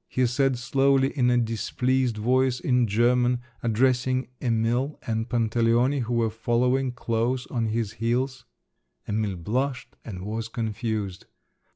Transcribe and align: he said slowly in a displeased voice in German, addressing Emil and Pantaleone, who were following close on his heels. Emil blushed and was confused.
he 0.16 0.26
said 0.26 0.58
slowly 0.58 1.16
in 1.16 1.30
a 1.30 1.38
displeased 1.38 2.16
voice 2.16 2.58
in 2.58 2.88
German, 2.88 3.40
addressing 3.62 4.26
Emil 4.42 4.98
and 5.06 5.28
Pantaleone, 5.28 6.00
who 6.00 6.14
were 6.14 6.28
following 6.28 6.90
close 6.90 7.46
on 7.52 7.66
his 7.66 7.92
heels. 7.92 8.44
Emil 9.06 9.36
blushed 9.36 9.94
and 10.04 10.22
was 10.26 10.48
confused. 10.48 11.26